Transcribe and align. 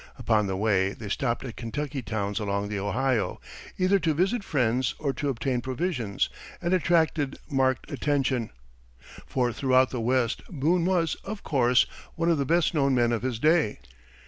Upon 0.17 0.47
the 0.47 0.57
way 0.57 0.93
they 0.93 1.09
stopped 1.09 1.45
at 1.45 1.55
Kentucky 1.55 2.01
towns 2.01 2.39
along 2.39 2.69
the 2.69 2.79
Ohio, 2.79 3.39
either 3.77 3.99
to 3.99 4.15
visit 4.15 4.43
friends 4.43 4.95
or 4.97 5.13
to 5.13 5.29
obtain 5.29 5.61
provisions, 5.61 6.27
and 6.59 6.73
attracted 6.73 7.37
marked 7.51 7.91
attention, 7.91 8.49
for 9.27 9.53
throughout 9.53 9.91
the 9.91 10.01
West 10.01 10.41
Boone 10.49 10.85
was, 10.85 11.13
of 11.23 11.43
course, 11.43 11.85
one 12.15 12.31
of 12.31 12.39
the 12.39 12.45
best 12.47 12.73
known 12.73 12.95
men 12.95 13.11
of 13.11 13.21
his 13.21 13.37
day. 13.37 13.77